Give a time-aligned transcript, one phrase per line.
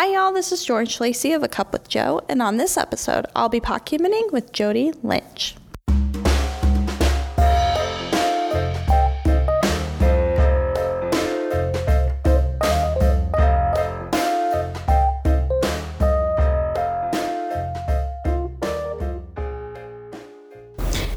[0.00, 0.32] Hi, y'all.
[0.32, 3.58] This is George Lacey of A Cup with Joe, and on this episode, I'll be
[3.58, 5.56] documenting with Jody Lynch.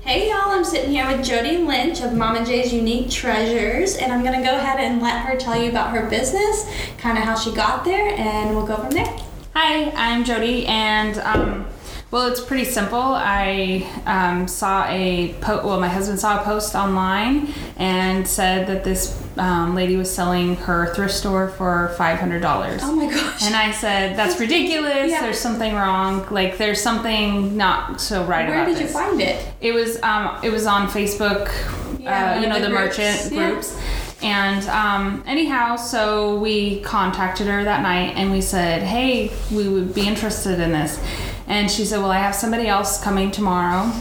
[0.03, 4.25] Hey y'all, I'm sitting here with Jody Lynch of Mama J's Unique Treasures, and I'm
[4.25, 6.65] gonna go ahead and let her tell you about her business,
[7.01, 9.17] kind of how she got there, and we'll go from there.
[9.55, 11.65] Hi, I'm Jody, and um,
[12.11, 12.99] well, it's pretty simple.
[13.01, 18.83] I um, saw a po- well, my husband saw a post online and said that
[18.83, 22.81] this um, lady was selling her thrift store for five hundred dollars.
[22.83, 23.43] Oh my gosh.
[23.43, 25.09] And I said, "That's ridiculous.
[25.09, 25.21] Yeah.
[25.21, 26.27] There's something wrong.
[26.29, 28.93] Like, there's something not so right Where about this.
[28.93, 29.53] Where did you find it?
[29.59, 31.51] It was um, it was on Facebook.
[31.99, 32.97] Yeah, uh, you know the the, groups.
[32.97, 33.51] merchant Yeah.
[33.51, 33.79] groups.
[34.23, 39.93] And um, anyhow, so we contacted her that night and we said, "Hey, we would
[39.95, 40.99] be interested in this."
[41.47, 43.91] And she said, "Well, I have somebody else coming tomorrow."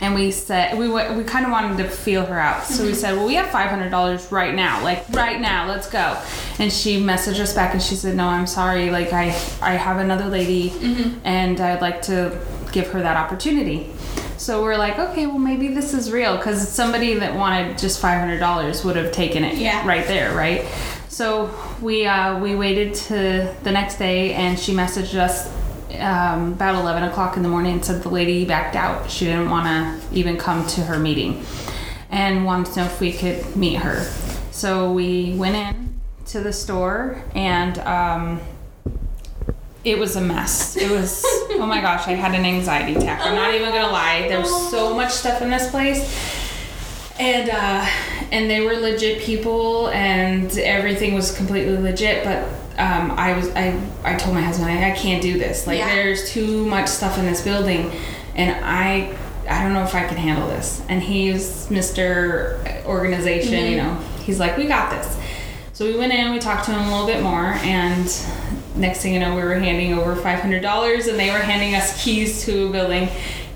[0.00, 2.86] And we said we w- we kind of wanted to feel her out, so Mm-hmm.
[2.86, 6.20] we said, "Well, we have five hundred dollars right now, like right now, let's go."
[6.58, 9.26] And she messaged us back and she said, "No, I'm sorry, like I
[9.62, 11.18] I have another lady, Mm-hmm.
[11.24, 12.36] and I'd like to
[12.72, 13.88] give her that opportunity."
[14.44, 18.20] So we're like, okay, well maybe this is real because somebody that wanted just five
[18.20, 19.88] hundred dollars would have taken it Yeah.
[19.88, 20.66] right there, right?
[21.08, 21.48] So
[21.80, 25.50] we uh, we waited to the next day, and she messaged us
[25.98, 29.10] um, about eleven o'clock in the morning and said the lady backed out.
[29.10, 31.42] She didn't want to even come to her meeting,
[32.10, 34.02] and wanted to know if we could meet her.
[34.50, 37.78] So we went in to the store and.
[37.78, 38.40] Um,
[39.84, 40.76] it was a mess.
[40.76, 43.20] It was, oh my gosh, I had an anxiety attack.
[43.22, 44.26] I'm not even gonna lie.
[44.28, 46.02] There's so much stuff in this place.
[47.20, 47.86] And, uh,
[48.32, 53.78] and they were legit people and everything was completely legit, but, um, I was, I,
[54.02, 55.66] I told my husband, I, I can't do this.
[55.66, 55.94] Like, Yeah.
[55.94, 57.92] there's too much stuff in this building
[58.34, 59.16] and I,
[59.48, 60.82] I don't know if I can handle this.
[60.88, 62.84] And he's Mr.
[62.86, 63.94] Organization, you know,
[64.24, 65.16] he's like, we got this.
[65.72, 68.06] So we went in, we talked to him a little bit more, and
[68.74, 72.44] next thing you know, we were handing over $500 and they were handing us keys
[72.44, 73.08] to a building.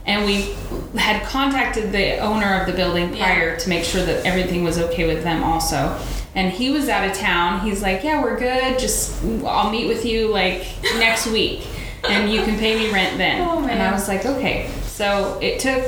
[0.06, 0.54] And we
[0.98, 5.06] had contacted the owner of the building prior to make sure that everything was okay
[5.06, 5.98] with them also.
[6.34, 7.60] And he was out of town.
[7.60, 8.78] He's like, Yeah, we're good.
[8.78, 11.66] Just, I'll meet with you like next week
[12.08, 13.46] and you can pay me rent then.
[13.46, 13.66] Oh.
[13.66, 14.70] And I was like, Okay.
[14.84, 15.84] So it took.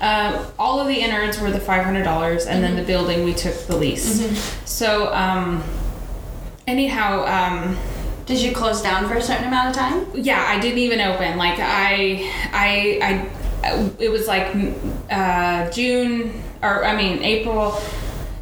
[0.00, 3.34] Uh, all of the innards were the five hundred dollars, and then the building we
[3.34, 4.18] took the lease.
[4.64, 5.62] So, um,
[6.66, 7.76] anyhow, um,
[8.30, 10.06] Did you close down for a certain amount of time?
[10.14, 11.36] yeah, I didn't even open.
[11.36, 13.28] Like I, I,
[13.64, 14.54] I, it was like
[15.10, 17.76] uh, June or I mean April.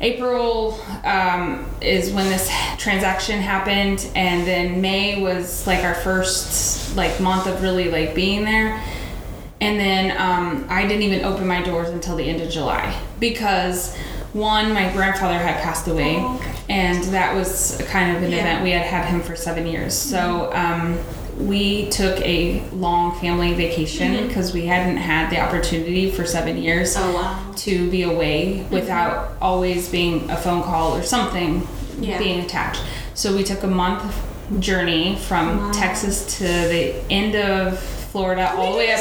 [0.03, 7.19] April um, is when this transaction happened, and then May was like our first like
[7.19, 8.85] month of really like being there.
[9.63, 13.97] And then um, I didn't even open my doors until the end of July because
[14.35, 16.58] one, my grandfather had passed away, Oh, okay.
[16.69, 18.39] And that was kind of an Yeah.
[18.39, 18.47] Mm-hmm.
[18.47, 18.65] event.
[18.65, 20.99] We had had him for seven years, so um,
[21.39, 26.97] we took a long family vacation because we hadn't had the opportunity for seven years
[26.97, 27.09] Mm-hmm.
[27.11, 27.53] Oh, wow.
[27.57, 31.67] to be away without always being a phone call or something
[32.01, 32.19] Yeah.
[32.19, 32.83] being attached.
[33.15, 34.03] So we took a month
[34.61, 35.73] journey from Wow.
[35.73, 39.01] Texas to the end of Florida, all the way up,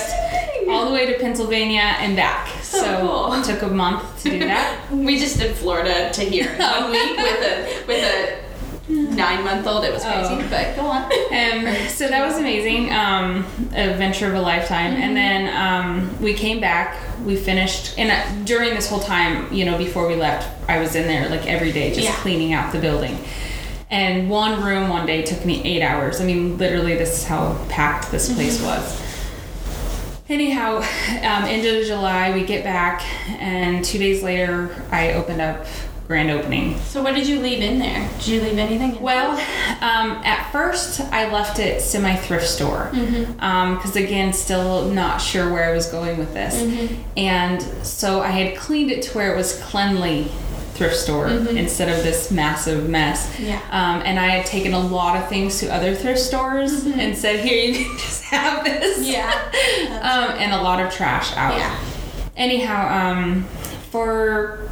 [0.69, 2.49] all the way to Pennsylvania and back.
[2.67, 3.33] So So, cool.
[3.33, 4.75] it took a month to do that.
[4.91, 8.47] We just did Florida to here in one week with a with a
[9.15, 9.83] nine month old.
[9.85, 10.47] It was crazy, Oh.
[10.49, 11.03] but go on.
[11.03, 14.93] Um, so that was amazing, um, adventure of a lifetime.
[14.93, 16.95] And then um, we came back.
[17.25, 20.95] We finished, and uh, during this whole time, you know, before we left, I was
[20.95, 22.15] in there like every day, just Yeah.
[22.15, 23.17] cleaning out the building.
[23.89, 26.19] And one room one day took me eight hours.
[26.21, 29.01] I mean, literally, this is how packed this place was.
[30.29, 33.01] Anyhow, um, end of July, we get back,
[33.39, 35.65] and two days later, I opened up
[36.05, 36.77] grand opening.
[36.79, 38.09] So what did you leave in there?
[38.19, 38.95] Did you leave anything?
[38.95, 39.31] In Well,
[39.81, 45.65] um, at first I left it semi thrift store because again, still not sure where
[45.69, 46.55] I was going with this,
[47.17, 50.31] and so I had cleaned it to where it was cleanly
[50.77, 53.37] thrift store instead of this massive mess.
[53.39, 53.59] Yeah.
[53.71, 57.43] Um, and I had taken a lot of things to other thrift stores and said,
[57.43, 59.29] "Here, you can just have this." Yeah.
[60.01, 61.57] um, and a lot of trash out.
[61.57, 61.79] Yeah.
[62.35, 63.43] Anyhow, um,
[63.91, 64.69] for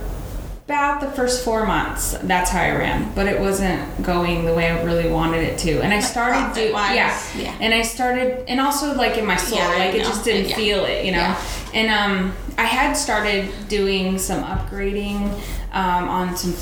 [0.66, 4.70] about the first four months, that's how I ran, but it wasn't going the way
[4.70, 5.82] I really wanted it to.
[5.82, 7.44] And I started do profit-wise, yeah.
[7.44, 7.58] yeah.
[7.62, 10.56] and I started, and also like in my soul, Yeah, like it just didn't Yeah.
[10.56, 11.20] feel it, you know.
[11.20, 11.42] Yeah.
[11.74, 12.34] And um,
[12.66, 15.22] I had started doing some upgrading
[15.72, 16.54] um, on some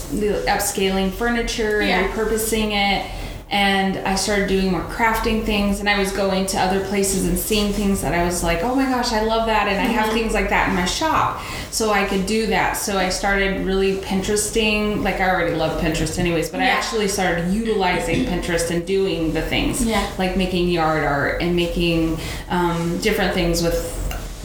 [0.55, 2.07] upscaling furniture and Yeah.
[2.09, 3.09] repurposing it.
[3.49, 7.37] and I started doing more crafting things and I was going to other places and
[7.37, 10.07] seeing things that I was like, "Oh my gosh, I love that." And I have
[10.07, 10.17] Mm-hmm.
[10.17, 11.39] things like that in my shop.
[11.69, 12.73] So I could do that.
[12.85, 17.53] So I started really Pinteresting, like I already love Pinterest anyways, but I actually started
[17.53, 20.03] utilizing Pinterest and doing the things Yeah.
[20.17, 22.17] like making yard art and making
[22.49, 23.77] um, different things with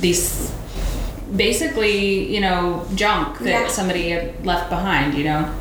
[0.01, 0.53] these
[1.35, 3.69] basically, you know, junk that Yeah.
[3.69, 5.55] somebody had left behind, you know?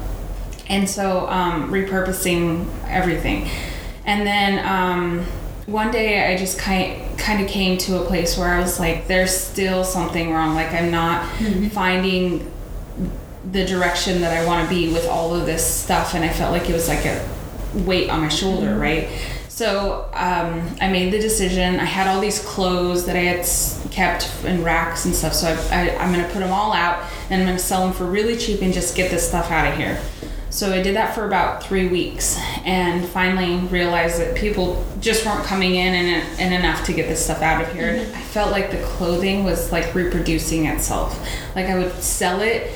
[0.69, 3.49] And so um, repurposing everything.
[4.05, 5.25] And then um,
[5.65, 9.05] one day i just kind kind of came to a place where i was like
[9.07, 10.55] there's still something wrong.
[10.55, 11.25] Like i'm not
[11.73, 12.49] finding
[13.51, 16.53] the direction that i want to be with all of this stuff and i felt
[16.53, 17.21] like it was like a
[17.85, 19.09] weight on my shoulder right?
[19.49, 21.79] So um, i made the decision.
[21.81, 23.45] I had all these clothes that i had
[23.97, 27.03] kept in racks and stuff so I, I, i'm going to put them all out
[27.31, 29.67] and i'm going to sell them for really cheap and just get this stuff out
[29.67, 29.99] of here
[30.49, 35.43] so I did that for about three weeks and finally realized that people just weren't
[35.43, 37.89] coming in and, and enough to get this stuff out of here.
[37.89, 41.19] And I felt like the clothing was like reproducing itself.
[41.53, 42.71] Like I would sell it,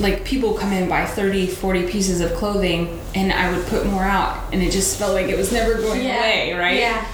[0.00, 4.04] like people come in buy 30, 40 pieces of clothing and I would put more
[4.04, 6.78] out and it just felt like it was never going away, right?
[6.78, 7.06] Yeah.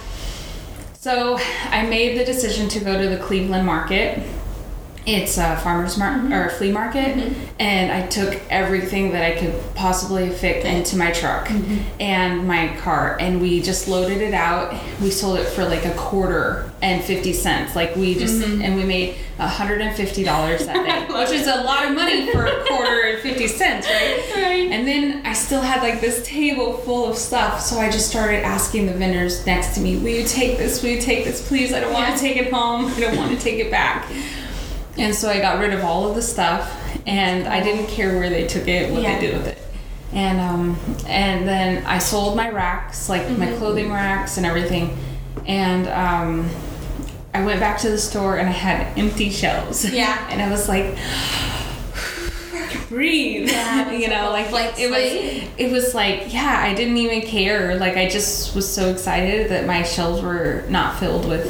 [1.01, 1.39] So
[1.71, 4.19] I made the decision to go to the Cleveland market.
[5.07, 9.55] It's a farmer's market or a flea market, and I took everything that I could
[9.75, 11.51] possibly fit into my truck
[11.99, 14.75] and my car, and we just loaded it out.
[15.01, 17.75] We sold it for like a quarter and fifty cents.
[17.75, 20.75] Like we just and we made hundred and fifty dollars that
[21.09, 24.31] day, which is a lot of money for a quarter and fifty cents, right?
[24.37, 24.71] Right.
[24.71, 28.45] And then I still had like this table full of stuff, so I just started
[28.45, 30.83] asking the vendors next to me, "Will you take this?
[30.83, 31.73] Will you take this, please?
[31.73, 32.15] I don't want Yeah.
[32.17, 32.85] to take it home.
[32.93, 34.07] I don't want to take it back."
[35.01, 36.71] And so I got rid of all of the stuff,
[37.07, 39.19] and I didn't care where they took it, what Yeah.
[39.19, 39.59] they did with it.
[40.13, 43.39] And um, and then I sold my racks, like Mm-hmm.
[43.39, 44.97] my clothing racks and everything,
[45.47, 46.51] and um,
[47.33, 49.89] I went back to the store and I had empty shelves.
[49.91, 50.27] Yeah.
[50.31, 50.97] and I was like.
[52.89, 53.49] Breathe.
[53.49, 55.49] Yeah, you know, like blank it was.
[55.59, 57.77] It was like, yeah, I didn't even care.
[57.77, 61.47] Like I just was so excited that my shelves were not filled with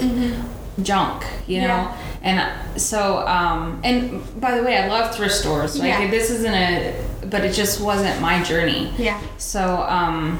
[0.84, 1.24] junk.
[1.46, 1.96] You know, Yeah.
[2.22, 5.78] and uh, so, um, and by the way, I love thrift stores.
[5.78, 6.10] Like Yeah.
[6.10, 6.94] this isn't a,
[7.26, 8.92] but it just wasn't my journey.
[8.98, 9.20] Yeah.
[9.38, 10.38] So, um,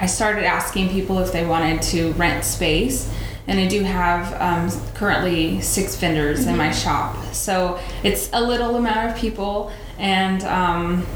[0.00, 3.12] I started asking people if they wanted to rent space,
[3.46, 7.16] and I do have um, currently six vendors in my shop.
[7.32, 11.06] So it's a little amount of people, and um,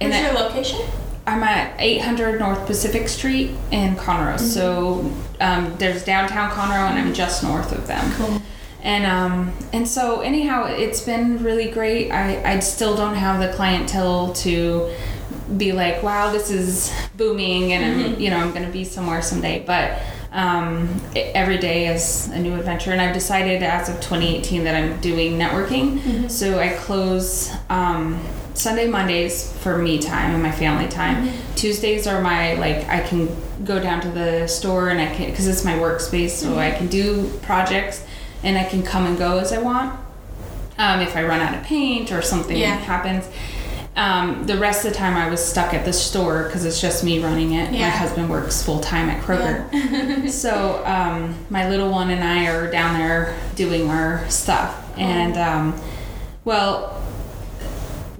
[0.00, 0.80] and Where's your location?
[1.26, 4.38] I'm at 800 North Pacific Street in Conroe.
[4.38, 5.10] So
[5.40, 8.12] um, there's downtown Conroe, and I'm just north of them.
[8.14, 8.42] Cool.
[8.82, 12.10] And um, and so anyhow, it's been really great.
[12.10, 14.92] I, I still don't have the clientele to
[15.56, 17.84] be like, wow, this is booming, and
[18.14, 19.64] I'm you know I'm gonna be somewhere someday.
[19.66, 20.00] But
[20.30, 24.74] um, e- every day is a new adventure, and I've decided as of 2018 that
[24.76, 26.30] I'm doing networking.
[26.30, 27.50] So I close.
[27.68, 28.20] Um,
[28.56, 31.30] Sunday, Mondays for me time and my family time.
[31.56, 33.28] Tuesdays are my like I can
[33.64, 36.86] go down to the store and I can because it's my workspace, so I can
[36.86, 38.04] do projects
[38.42, 39.98] and I can come and go as I want.
[40.78, 42.76] Um, if I run out of paint or something Yeah.
[42.76, 43.26] happens.
[43.96, 47.02] Um, the rest of the time I was stuck at the store because it's just
[47.02, 47.72] me running it.
[47.72, 50.28] My husband works full time at Kroger.
[50.30, 54.82] so um, my little one and I are down there doing our stuff.
[54.98, 55.80] And um,
[56.44, 57.02] well,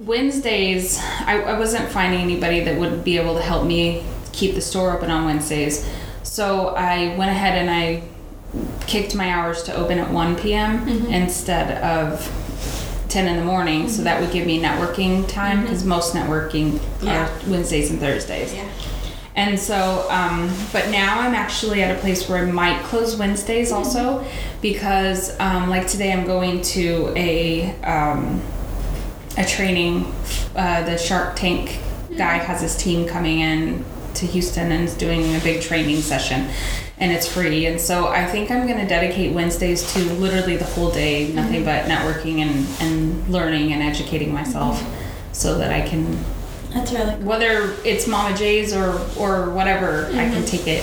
[0.07, 4.61] Wednesdays, I, I wasn't finding anybody that would be able to help me keep the
[4.61, 5.87] store open on Wednesdays.
[6.23, 8.03] So I went ahead and I
[8.87, 10.87] kicked my hours to open at 1 p.m.
[11.07, 12.21] instead of
[13.09, 13.89] 10 in the morning.
[13.89, 17.27] So that would give me networking time because most networking Yeah.
[17.27, 18.53] are Wednesdays and Thursdays.
[18.53, 18.67] Yeah.
[19.35, 23.71] And so, um, but now I'm actually at a place where I might close Wednesdays
[23.71, 24.25] also
[24.61, 28.41] because, um, like today, I'm going to a um,
[29.37, 30.11] a training.
[30.55, 31.79] Uh, the Shark Tank
[32.17, 36.49] guy has his team coming in to Houston and is doing a big training session,
[36.99, 37.67] and it's free.
[37.67, 41.63] And so I think I'm going to dedicate Wednesdays to literally the whole day, nothing
[41.63, 44.83] but networking and and learning and educating myself,
[45.33, 46.17] so that I can
[46.73, 47.25] That's really cool.
[47.25, 50.81] whether it's Mama J's or or whatever, I can take it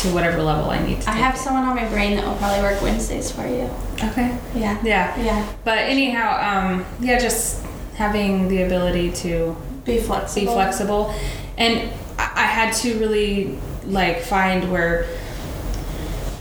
[0.00, 1.06] to whatever level I need to.
[1.06, 1.10] Mm-hmm.
[1.10, 1.38] I have it.
[1.38, 3.70] someone on my brain that will probably work Wednesdays for you.
[4.10, 4.36] Okay.
[4.56, 4.80] Yeah.
[4.82, 5.22] Yeah.
[5.22, 5.52] Yeah.
[5.62, 10.46] But anyhow, um, yeah, just having the ability to Be flexible.
[10.46, 11.14] be flexible,
[11.56, 15.06] and I, had to really like find where.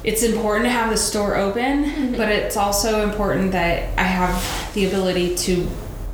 [0.04, 2.18] It's important to have the store open, Mm-hmm.
[2.18, 5.68] but it's also important that I have the ability to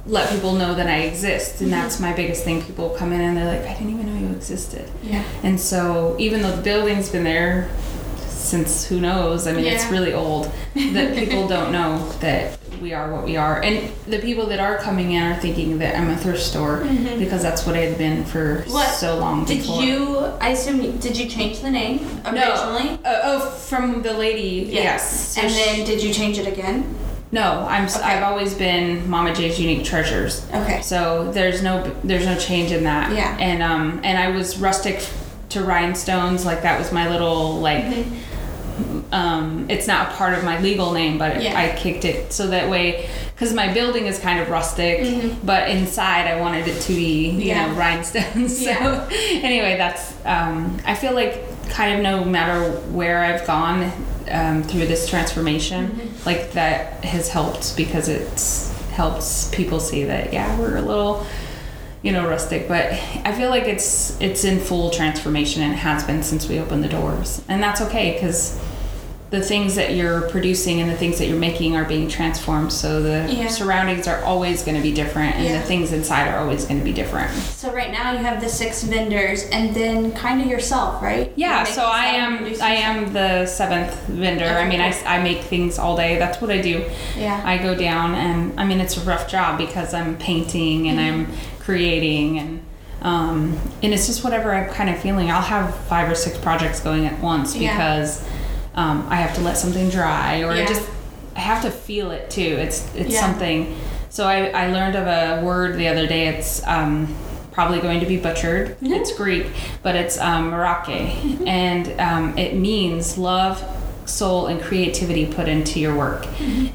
[0.05, 2.61] let people know that I exist, and that's my biggest thing.
[2.61, 4.87] People come in and they're like, I didn't even know you existed.
[5.01, 5.23] Yeah.
[5.43, 7.67] And so, even though the building's been there
[8.27, 13.11] since who knows, I mean, it's really old, that people don't know that we are
[13.13, 13.61] what we are.
[13.61, 16.77] And the people that are coming in are thinking that I'm a thrift store
[17.17, 18.71] because that's what I had been for Mm-hmm.
[18.73, 19.83] What- so long Did before.
[19.83, 20.17] you?
[20.41, 20.97] I assume.
[20.99, 22.99] Did you change the name originally?
[23.05, 25.33] Uh, oh, from the lady, yes.
[25.35, 26.95] So and she- then did you change it again?
[27.31, 27.85] no, I'm.
[27.85, 28.01] Okay.
[28.01, 30.45] have always been Mama J's Unique Treasures.
[30.51, 30.81] Okay.
[30.81, 33.11] So there's no there's no change in that.
[33.15, 33.37] Yeah.
[33.39, 35.05] And um and I was rustic
[35.49, 37.83] to rhinestones like that was my little like
[39.11, 41.57] um it's not a part of my legal name but Yeah.
[41.59, 46.27] I kicked it so that way because my building is kind of rustic but inside
[46.27, 47.41] I wanted it to be you Mm-hmm.
[47.41, 47.67] Yeah.
[47.67, 48.57] know rhinestones.
[48.63, 49.09] So Yeah.
[49.43, 53.91] anyway that's um I feel like kind of no matter where I've gone
[54.31, 56.25] um, through this transformation Mm-hmm.
[56.29, 61.25] like that has helped because it's helps people see that yeah we're a little
[62.01, 62.85] you know rustic but
[63.25, 66.83] i feel like it's it's in full transformation and it has been since we opened
[66.83, 68.59] the doors and that's okay because
[69.31, 72.99] the things that you're producing and the things that you're making are being transformed so
[73.01, 73.47] the Yeah.
[73.47, 75.59] surroundings are always going to be different and Yeah.
[75.59, 78.49] the things inside are always going to be different So right now you have the
[78.49, 81.31] six vendors, and then kind of yourself, right?
[81.35, 84.89] yeah so i am i am the seventh vendor i mean I.
[85.05, 86.83] I make things all day that's what i do
[87.17, 87.39] Yeah.
[87.45, 91.27] I go down and I mean it's a rough job because I'm painting and I'm
[91.59, 92.59] creating and
[93.01, 95.31] um, and it's just whatever I'm kind of feeling.
[95.31, 97.77] I'll have five or six projects going at once Yeah.
[98.75, 100.65] Um, I have to let something dry or Yeah.
[100.65, 100.87] just
[101.35, 102.41] I have to feel it too.
[102.59, 103.21] It's it's Yeah.
[103.21, 103.75] something.
[104.09, 106.27] So I, I learned of a word the other day.
[106.27, 107.15] It's um,
[107.51, 108.75] probably going to be butchered.
[108.81, 109.47] It's Greek,
[109.83, 113.63] but it's um, meraki, and um, it means love,
[114.05, 116.25] soul, and creativity put into your work,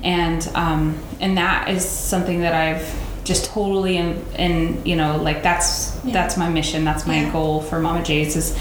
[0.02, 2.84] and um, and that is something that I've
[3.24, 6.12] just totally and and you know like that's Yeah.
[6.12, 6.84] that's my mission.
[6.84, 7.32] That's my Yeah.
[7.32, 8.56] goal for Mama J's is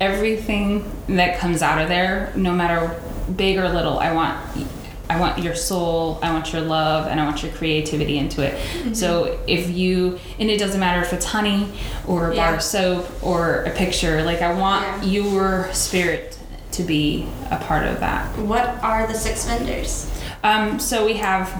[0.00, 3.00] everything that comes out of there, no matter
[3.36, 4.66] big or little, I want
[5.08, 8.54] I want your soul, I want your love, and I want your creativity into it.
[8.54, 8.94] Mm-hmm.
[8.94, 11.72] So if you and it doesn't matter if it's honey
[12.06, 15.10] or a bar of soap or a picture, like I want Yeah.
[15.10, 16.38] your spirit
[16.72, 18.36] to be a part of that.
[18.38, 20.10] What are the six vendors?
[20.42, 21.52] Um, so we have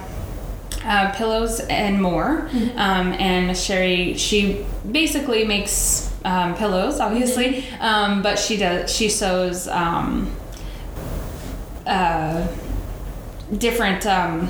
[0.85, 2.49] uh, pillows and more.
[2.51, 2.79] Mm-hmm.
[2.79, 7.83] Um, and Sherry, she basically makes um, pillows, obviously, Mm-hmm.
[7.83, 10.35] um, but she does she sews um,
[11.87, 12.47] uh,
[13.59, 14.49] different um,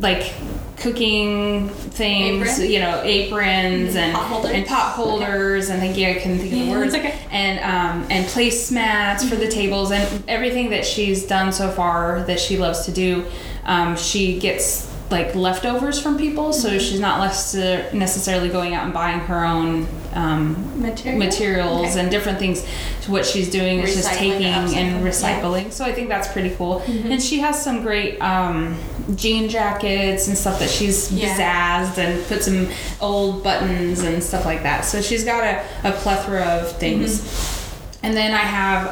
[0.00, 0.34] like
[0.76, 2.70] cooking things, Apron?
[2.70, 4.50] you know, aprons and Pot holders?
[4.52, 6.94] and pot holders, and thank you, I couldn't think of the words.
[6.94, 7.18] okay.
[7.30, 12.38] And um, and placemats for the tables and everything that she's done so far that
[12.38, 13.24] she loves to do.
[13.64, 16.78] Um, she gets like leftovers from people, so Mm-hmm.
[16.78, 21.18] she's not less necessarily going out and buying her own um, Material?
[21.18, 22.00] materials Okay.
[22.00, 22.66] and different things.
[23.02, 25.00] So what she's doing is just taking and yeah.
[25.00, 25.70] recycling.
[25.70, 26.80] So I think that's pretty cool.
[26.80, 27.12] Mm-hmm.
[27.12, 28.76] And she has some great um,
[29.14, 31.36] jean jackets and stuff that she's Yeah.
[31.84, 32.68] zazzed and put some
[33.00, 34.84] old buttons and stuff like that.
[34.84, 37.20] So she's got a, a plethora of things.
[37.20, 38.06] Mm-hmm.
[38.06, 38.86] And then I have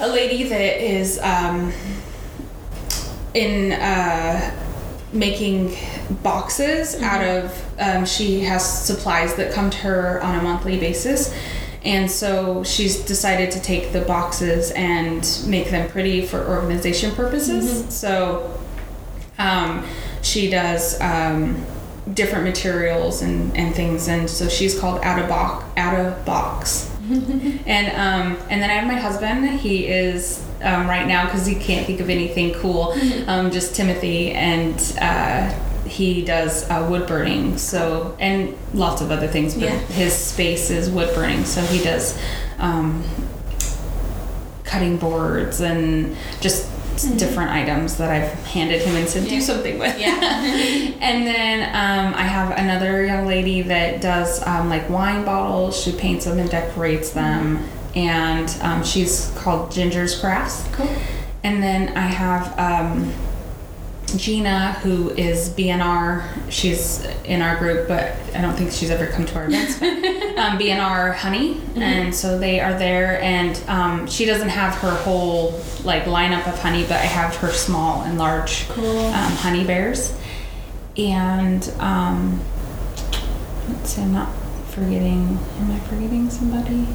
[0.00, 1.72] um, a lady that is um,
[3.36, 4.50] in uh,
[5.12, 5.76] making
[6.22, 11.34] boxes out of um, she has supplies that come to her on a monthly basis.
[11.84, 17.94] And so she's decided to take the boxes and make them pretty for organization purposes.
[17.94, 18.58] So
[19.38, 19.86] um,
[20.22, 21.64] she does um,
[22.12, 24.08] different materials and, and things.
[24.08, 26.90] And so she's called out of box out of box
[27.66, 29.60] and um, and then I have my husband.
[29.60, 32.94] He is um, right now because he can't think of anything cool.
[33.26, 35.50] Um, just Timothy, and uh,
[35.86, 37.58] he does uh, wood burning.
[37.58, 39.78] So and lots of other things, but Yeah.
[39.78, 41.44] his space is wood burning.
[41.44, 42.18] So he does
[42.58, 43.04] um,
[44.64, 46.72] cutting boards and just
[47.18, 49.30] different items that I've handed him and said Yeah.
[49.30, 49.98] do something with.
[50.00, 50.92] Yeah.
[51.00, 55.80] And then um, I have another young lady that does um, like wine bottles.
[55.80, 60.64] She paints them and decorates them, and um, she's called Ginger's Crafts.
[60.72, 60.88] cool.
[61.42, 63.12] And then I have um,
[64.16, 66.24] Gina, who is BNR.
[66.50, 69.78] She's in our group, but I don't think she's ever come to our events.
[69.78, 69.88] But,
[70.38, 73.20] um, BNR Honey, and so they are there.
[73.22, 77.50] And um, she doesn't have her whole like lineup of honey, but I have her
[77.50, 79.06] small and large Cool.
[79.06, 80.16] um, honey bears.
[80.98, 82.40] And um,
[83.68, 84.28] let's see, I'm not
[84.68, 85.38] forgetting.
[85.60, 86.86] Am I forgetting somebody?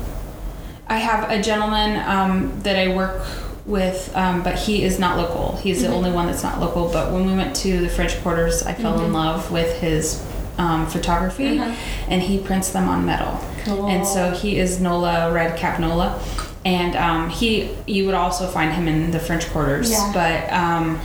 [0.92, 3.26] I have a gentleman um, that I work
[3.66, 5.56] with, um, but he is not local.
[5.58, 6.90] He's the only one that's not local.
[6.92, 10.22] But when we went to the French Quarters, I fell in love with his
[10.58, 11.74] um, photography, Uh-huh.
[12.10, 13.40] and he prints them on metal.
[13.64, 13.86] Cool.
[13.88, 16.22] And so he is Nola Red Cap Nola,
[16.66, 19.92] and um, he you would also find him in the French Quarters.
[19.92, 20.12] Yeah.
[20.14, 21.00] But um,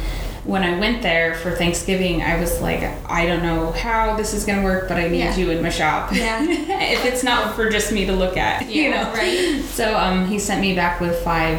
[0.47, 4.45] when I went there for Thanksgiving, I was like, I don't know how this is
[4.47, 5.37] gonna work, but I need Yeah.
[5.37, 6.12] you in my shop.
[6.15, 6.43] Yeah.
[6.49, 9.12] if it's not for just me to look at, you know.
[9.12, 9.61] right.
[9.65, 11.59] So um, he sent me back with five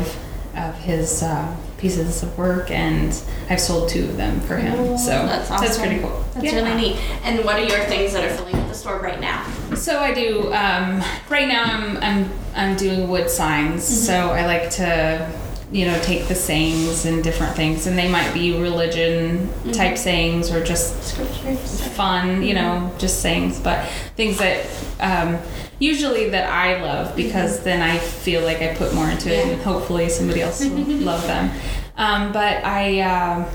[0.55, 3.13] of his uh, pieces of work, and
[3.49, 4.75] I've sold two of them for him.
[4.75, 4.97] Cool.
[4.97, 6.23] So That's that's pretty cool.
[6.33, 6.55] That's Yeah.
[6.63, 6.97] really neat.
[7.23, 9.45] And what are your things that are filling up the store right now?
[9.75, 10.51] So I do.
[10.53, 13.83] Um, right now, I'm I'm I'm doing wood signs.
[13.83, 14.05] Mm-hmm.
[14.05, 15.31] So I like to,
[15.71, 19.71] you know, take the sayings and different things, and they might be religion Mm-hmm.
[19.71, 21.81] type sayings or just Scriptures.
[21.89, 24.65] fun, you know, just sayings, but things that
[25.01, 25.37] um,
[25.79, 29.61] usually that I love because then I feel like I put more into it, and
[29.61, 30.71] hopefully somebody else will
[31.11, 31.51] love them.
[31.97, 33.01] Um, but I.
[33.01, 33.45] um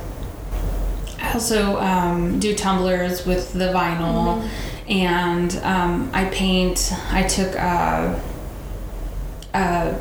[1.25, 4.42] I also um, do tumblers with the vinyl,
[4.88, 6.92] and um, I paint.
[7.12, 8.21] I took a,
[9.54, 9.95] a,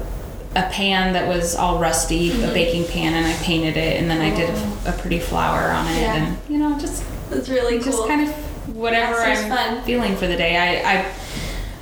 [0.56, 4.20] a pan that was all rusty, a baking pan, and I painted it, and then
[4.22, 6.16] I did a, a pretty flower on it, Yeah.
[6.16, 7.86] and you know, just it's really cool.
[7.86, 9.82] just kind of whatever I'm fun.
[9.84, 10.58] feeling for the day.
[10.58, 11.06] I, I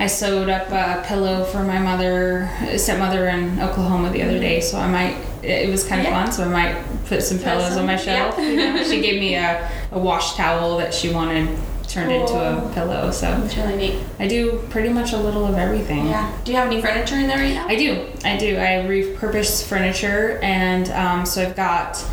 [0.02, 4.78] I sewed up a pillow for my mother, stepmother in Oklahoma the other day, so
[4.78, 5.18] I might.
[5.44, 6.24] It was kind of Yeah.
[6.26, 8.36] fun, so I might put some pillows some- on my shelf.
[8.38, 8.46] yeah.
[8.50, 8.84] You know?
[8.84, 11.50] she gave me a, a wash towel that she wanted
[11.90, 13.12] turned into a pillow.
[13.12, 14.04] So That's really neat.
[14.20, 16.08] I do pretty much a little of everything.
[16.08, 16.38] Yeah.
[16.44, 17.68] Do you have any furniture in there right now?
[17.68, 18.08] I do.
[18.24, 18.56] I do.
[18.56, 22.06] I repurpose furniture, and um, so I've got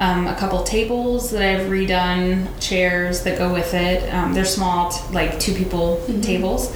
[0.00, 4.12] um, a couple tables that I've redone, chairs that go with it.
[4.12, 6.74] Um, they're small, like two people tables.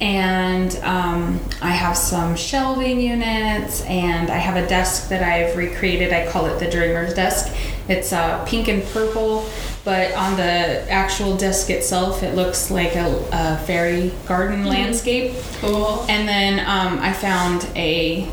[0.00, 6.12] And um, I have some shelving units, and I have a desk that I've recreated.
[6.12, 7.54] I call it the Dreamer's Desk.
[7.88, 9.48] It's uh, pink and purple,
[9.84, 15.34] but on the actual desk itself, it looks like a, a fairy garden landscape.
[15.60, 16.04] Cool.
[16.08, 18.28] And then um, I found a,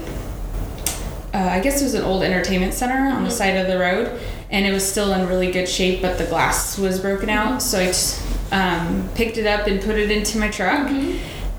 [1.33, 4.19] uh, I guess it was an old entertainment center on the side of the road,
[4.51, 7.61] and it was still in really good shape, but the glass was broken out.
[7.61, 10.91] So I just um, picked it up and put it into my truck,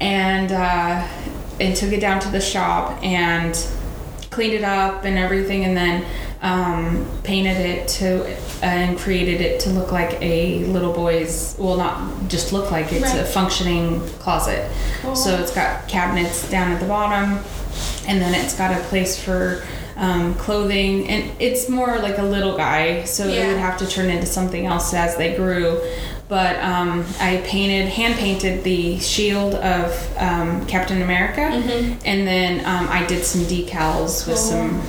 [0.00, 1.08] and uh,
[1.60, 3.54] and took it down to the shop and
[4.30, 6.04] cleaned it up and everything, and then
[6.42, 8.26] um, painted it to
[8.62, 11.56] and created it to look like a little boy's.
[11.58, 14.70] Well, not just look like it's a functioning closet.
[15.02, 15.16] Cool.
[15.16, 17.44] So it's got cabinets down at the bottom,
[18.06, 19.62] and then it's got a place for
[19.96, 24.08] um, clothing, and it's more like a little guy, so it would have to turn
[24.08, 25.78] into something else as they grew.
[26.26, 32.88] But um, I painted, hand painted the shield of um, Captain America, and then um,
[32.88, 34.80] I did some decals with some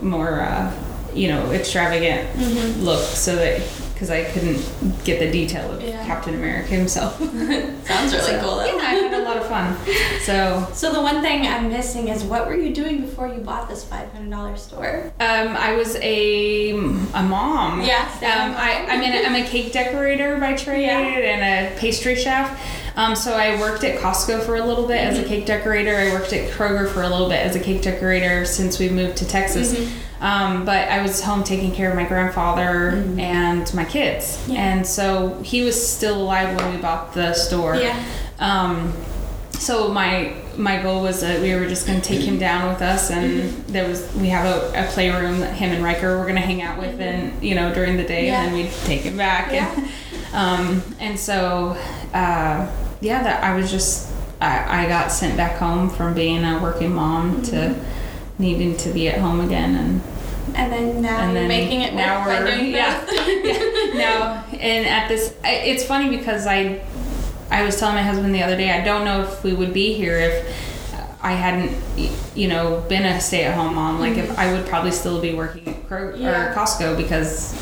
[0.00, 0.72] more, uh,
[1.14, 3.62] you know, extravagant look, so that
[3.94, 4.62] because I couldn't
[5.04, 6.04] get the detail of Yeah.
[6.06, 7.18] Captain America himself.
[7.18, 8.64] Sounds really So, cool though.
[8.66, 9.76] Yeah, I had a lot of fun.
[10.22, 13.68] So So the one thing I'm missing is what were you doing before you bought
[13.68, 15.12] this five hundred dollar store?
[15.18, 17.82] um, I was a a mom.
[17.82, 21.00] Yeah, Um, I I mean I'm a cake decorator by trade Yeah.
[21.00, 22.56] and a pastry chef.
[22.96, 25.28] Um, so I worked at Costco for a little bit as a Mm-hmm.
[25.28, 25.96] cake decorator.
[25.96, 29.16] I worked at Kroger for a little bit as a cake decorator since we moved
[29.18, 29.74] to Texas.
[29.74, 30.04] Mm-hmm.
[30.20, 34.52] Um, but I was home taking care of my grandfather and my kids, Mm-hmm.
[34.52, 34.58] Yeah.
[34.74, 37.76] and so he was still alive when we bought the store.
[37.76, 37.96] Yeah.
[38.40, 38.92] Um,
[39.52, 42.82] so my my goal was that we were just going to take him down with
[42.82, 43.72] us, and Mm-hmm.
[43.72, 46.62] there was we have a, a playroom that him and Riker were going to hang
[46.62, 48.32] out with, and you know during the day, Mm-hmm.
[48.32, 48.42] Yeah.
[48.44, 49.72] and then we'd take him back, Yeah.
[49.72, 49.88] and
[50.34, 51.76] um, and so
[52.12, 52.68] uh,
[53.00, 56.92] yeah, that I was just I, I got sent back home from being a working
[56.92, 57.94] mom to Mm-hmm.
[58.38, 60.00] Needing to be at home again, and
[60.56, 65.34] And then now and then making it now we're yeah, yeah now and at this
[65.44, 66.80] it's funny because I
[67.50, 69.92] I was telling my husband the other day I don't know if we would be
[69.94, 70.66] here if
[71.22, 71.72] I hadn't
[72.36, 75.34] you know been a stay at home mom like if I would probably still be
[75.34, 76.22] working at Kroger Mm-hmm.
[76.22, 76.52] Yeah.
[76.52, 77.52] or Costco because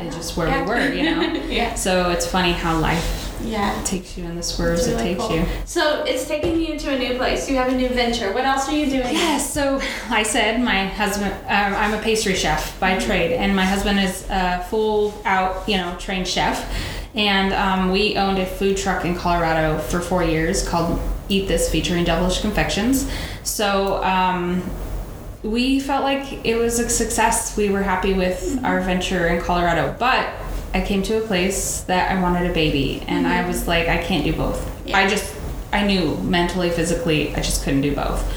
[0.00, 0.62] it's just where Yeah.
[0.64, 1.74] we were you know yeah.
[1.74, 3.78] so it's funny how life Yeah.
[3.80, 5.36] It takes you in the swerves It's it takes cool.
[5.36, 7.48] you So it's taking you to a new place.
[7.48, 8.32] You have a new venture.
[8.32, 9.14] What else are you doing?
[9.14, 13.64] Yes, so I said my husband, um, I'm a pastry chef by trade, and my
[13.64, 16.72] husband is a full out, you know, trained chef.
[17.14, 21.70] And um, we owned a food truck in Colorado for four years called Eat This,
[21.70, 23.08] featuring Devilish Confections.
[23.44, 24.68] So um,
[25.44, 27.56] we felt like it was a success.
[27.56, 30.28] We were happy with our venture in Colorado, but
[30.74, 33.98] I came to a place that I wanted a baby, and I was like, I
[34.02, 34.60] can't do both.
[34.86, 34.98] Yeah.
[34.98, 35.34] I just,
[35.72, 38.28] I knew mentally, physically, I just couldn't do both.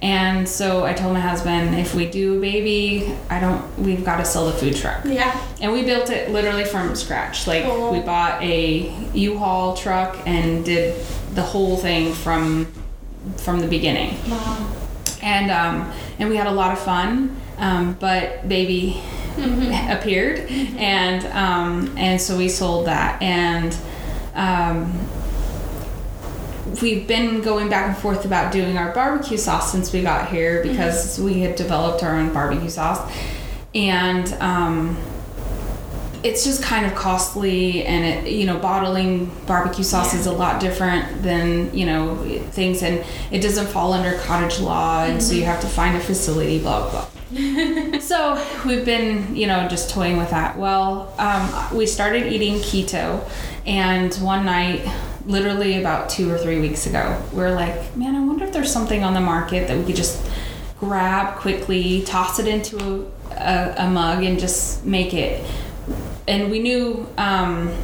[0.00, 3.78] And so I told my husband, if we do a baby, I don't.
[3.78, 5.04] We've got to sell the food truck.
[5.04, 5.36] Yeah.
[5.60, 7.48] And we built it literally from scratch.
[7.48, 7.92] Like Cool.
[7.92, 12.66] we bought a U-Haul truck and did the whole thing from
[13.38, 14.16] from the beginning.
[14.30, 14.72] Wow.
[15.20, 17.36] And um, and we had a lot of fun.
[17.58, 19.02] Um, but baby
[19.90, 20.40] appeared,
[20.76, 23.20] and um, and so we sold that.
[23.22, 23.76] And.
[24.34, 24.92] Um,
[26.82, 30.62] we've been going back and forth about doing our barbecue sauce since we got here
[30.62, 33.10] because we had developed our own barbecue sauce.
[33.74, 34.96] And um,
[36.22, 40.20] it's just kind of costly and it you know bottling barbecue sauce Yeah.
[40.20, 42.16] is a lot different than you know
[42.50, 42.82] things.
[42.82, 45.04] And it doesn't fall under cottage law.
[45.04, 47.06] And so you have to find a facility blah blah blah
[48.00, 50.56] so we've been you know just toying with that.
[50.58, 53.28] Well um, we started eating keto
[53.66, 54.88] and one night
[55.26, 58.72] literally about two or three weeks ago we are like man i wonder if there's
[58.72, 60.26] something on the market that we could just
[60.80, 65.44] grab quickly toss it into a, a, a mug and just make it.
[66.26, 67.74] And we knew um,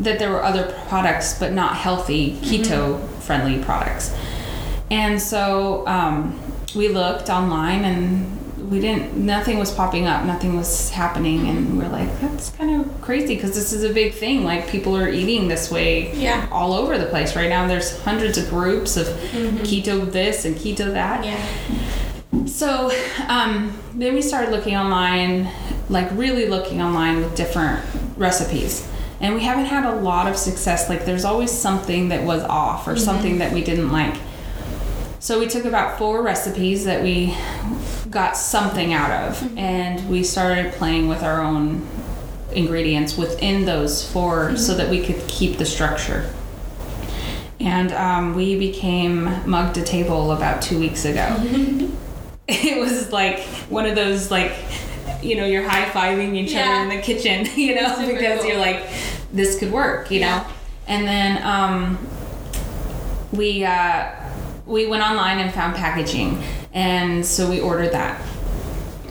[0.00, 4.16] that there were other products but not healthy keto friendly products.
[4.90, 6.38] And so um,
[6.74, 11.88] we looked online and we didn't nothing was popping up nothing was happening and we're
[11.88, 15.48] like that's kind of crazy because this is a big thing like people are eating
[15.48, 16.48] this way Yeah.
[16.50, 19.06] all over the place right now there's hundreds of groups of
[19.68, 22.46] keto this and keto that Yeah.
[22.46, 22.90] so
[23.28, 25.48] um, then we started looking online,
[25.88, 27.84] like really looking online with different
[28.16, 28.88] recipes.
[29.20, 30.88] And we haven't had a lot of success.
[30.88, 34.16] Like there's always something that was off or something that we didn't like.
[35.20, 37.34] So we took about four recipes that we
[38.14, 41.86] got something out of and we started playing with our own
[42.52, 46.32] ingredients within those 4 so that we could keep the structure.
[47.60, 51.36] And um, we became mug to table about two weeks ago.
[52.48, 54.52] it was like one of those like
[55.22, 56.82] you know you're high-fiving each Yeah.
[56.82, 58.48] other in the kitchen you know Super because cool.
[58.50, 58.86] you're like
[59.32, 60.38] this could work you Yeah.
[60.40, 60.46] know
[60.86, 61.98] and then um,
[63.32, 64.10] we uh,
[64.66, 68.20] we went online and found packaging and so we ordered that.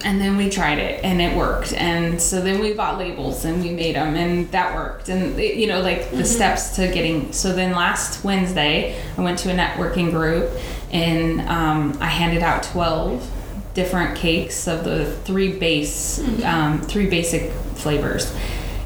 [0.05, 1.71] And then we tried it and it worked.
[1.73, 5.07] And so then we bought labels and we made them and that worked.
[5.09, 9.39] And it- you know like the steps to getting so then last wednesday i went
[9.39, 10.49] to a networking group
[10.91, 13.29] and um, i handed out 12
[13.73, 18.31] different cakes of the three base um, three basic flavors.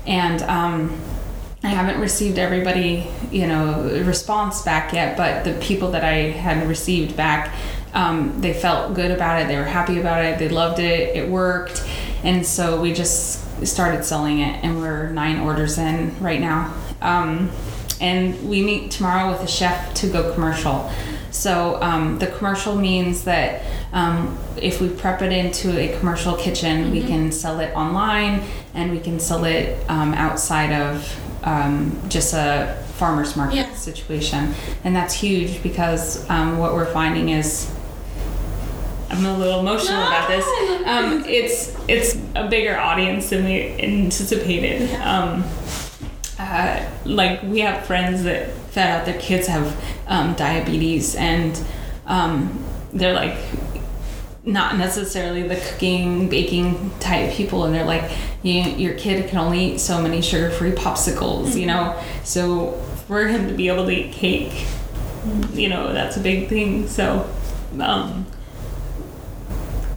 [0.06, 0.98] And um,
[1.64, 6.68] I haven't received everybody, you know, response back yet, but the people that I had
[6.68, 7.54] received back,
[7.94, 9.48] um, they felt good about it.
[9.48, 10.38] They were happy about it.
[10.38, 11.16] They loved it.
[11.16, 11.84] It worked.
[12.24, 16.74] And so we just started selling it, and we're nine orders in right now.
[17.02, 17.50] Um,
[18.00, 20.92] and we meet tomorrow with a chef to go commercial.
[21.32, 26.92] So um, the commercial means that um, if we prep it into a commercial kitchen,
[26.92, 28.44] we can sell it online
[28.74, 33.74] and we can sell it um, outside of um, just a farmer's market Yeah.
[33.74, 34.54] situation.
[34.84, 37.72] And that's huge because um, what we're finding is
[39.10, 40.46] I'm a little emotional No, about this.
[40.86, 44.90] Um, it's it's a bigger audience than we anticipated.
[44.90, 45.20] Yeah.
[45.20, 45.44] Um,
[46.40, 49.74] uh, like we have friends that fed out their kids have
[50.08, 51.60] um, diabetes and
[52.06, 53.38] um, they're like
[54.48, 58.10] not necessarily the cooking baking type people and they're like
[58.44, 62.72] you, your kid can only eat so many sugar-free popsicles you know so
[63.08, 64.66] for him to be able to eat cake
[65.52, 67.30] you know that's a big thing so
[67.82, 68.26] um,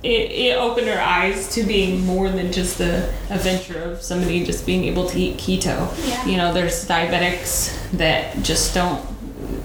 [0.03, 4.45] it, it opened our eyes to being more than just a, a venture of somebody
[4.45, 5.93] just being able to eat keto.
[6.09, 6.27] Yeah.
[6.27, 9.07] You know, there's diabetics that just don't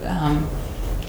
[0.04, 0.50] um,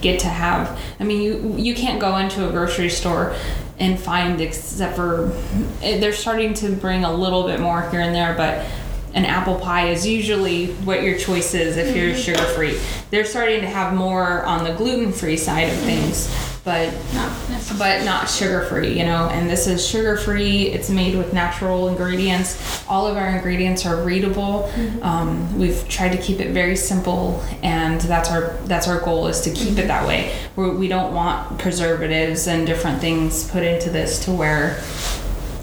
[0.01, 0.79] get to have.
[1.01, 3.35] I mean, you you can't go into a grocery store
[3.79, 5.33] and find except for
[5.81, 8.67] they're starting to bring a little bit more here and there, but
[9.15, 12.21] an apple pie is usually what your choice is if you're mm-hmm.
[12.21, 12.79] sugar free.
[13.11, 16.29] They're starting to have more on the gluten free side of things,
[16.67, 17.31] but Not
[17.79, 19.29] but not sugar free, you know.
[19.29, 20.63] And this is sugar free.
[20.63, 22.85] It's made with natural ingredients.
[22.89, 24.69] All of our ingredients are readable.
[25.01, 29.41] Um, we've tried to keep it very simple, and that's our that's our goal is
[29.43, 30.35] to keep it that way.
[30.57, 34.83] Where we don't want preservatives and different things put into this to where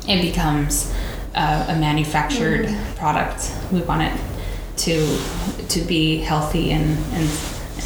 [0.08, 0.94] it becomes
[1.36, 3.54] uh, a manufactured product.
[3.74, 4.22] We want it
[4.78, 5.20] to
[5.68, 7.30] to be healthy and and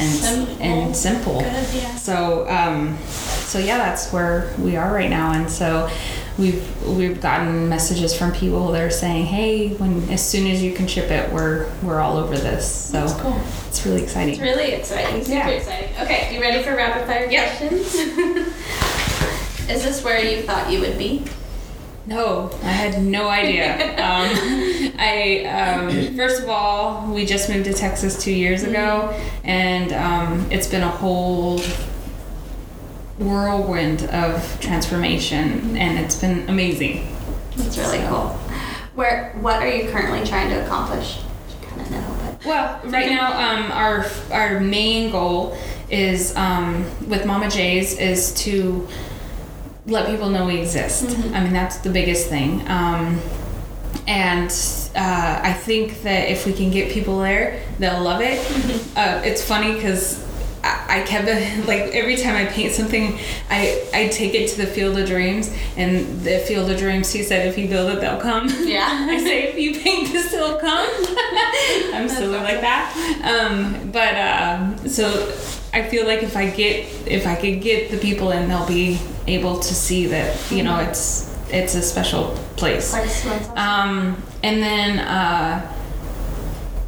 [0.00, 0.56] and Simple.
[0.62, 1.40] and simple.
[1.40, 1.96] Good, yeah.
[1.96, 5.90] So um, so yeah, that's where we are right now, and so
[6.38, 10.72] we've we've gotten messages from people that are saying, hey, when as soon as you
[10.72, 12.70] can ship it, we're we're all over this.
[12.70, 13.40] So That's cool.
[13.68, 14.34] it's really exciting.
[14.34, 15.22] It's really exciting.
[15.24, 15.48] Super Yeah.
[15.48, 15.90] exciting.
[16.00, 17.56] Okay, you ready for rapid fire Yep.
[17.58, 17.94] questions?
[19.68, 21.24] Is this where you thought you would be?
[22.08, 23.74] No, I had no idea.
[23.98, 29.92] um, I um, first of all, we just moved to Texas two years ago, and
[29.92, 31.60] um, it's been a whole
[33.18, 37.14] whirlwind of transformation, and it's been amazing.
[37.58, 38.28] That's really cool.
[38.94, 39.34] Where?
[39.42, 41.18] What are you currently trying to accomplish?
[41.60, 45.58] Kind of know, but Well, right now, um, our our main goal
[45.90, 48.88] is um, with Mama J's is to
[49.88, 51.16] let people know we exist.
[51.32, 52.60] I mean, that's the biggest thing.
[52.68, 53.20] Um,
[54.06, 54.50] and
[54.94, 58.38] uh, I think that if we can get people there, they'll love it.
[58.96, 60.26] Uh, it's funny because.
[60.64, 61.26] I I kept
[61.68, 63.16] like every time I paint something,
[63.48, 67.12] I I take it to the Field of Dreams, and the Field of Dreams.
[67.12, 68.88] He said, "If you build it, they'll come." Yeah.
[69.08, 70.88] I say, "If you paint this, they'll come."
[71.94, 72.90] I'm silly like that.
[73.22, 75.06] Um, but um, so
[75.72, 78.98] I feel like if I get if I could get the people in, they'll be
[79.28, 82.90] able to see that you know it's it's a special place.
[82.90, 83.58] Place, that's awesome.
[83.58, 85.74] Um, and then uh,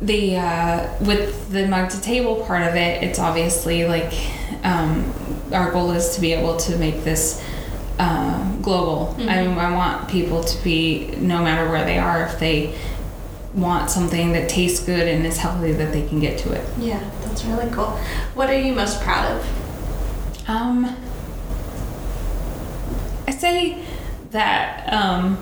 [0.03, 4.12] the uh, with the mug to table part of it, it's obviously like
[4.64, 5.12] um,
[5.53, 7.44] our goal is to be able to make this
[7.98, 9.14] uh, global.
[9.18, 12.79] I mean, I want people to be no matter where they are, if they
[13.55, 16.64] want something that tastes good and is healthy, that they can get to it.
[16.79, 17.90] yeah, that's really cool.
[18.35, 20.48] What are you most proud of?
[20.48, 20.96] Um,
[23.40, 23.83] say
[24.33, 25.38] that um,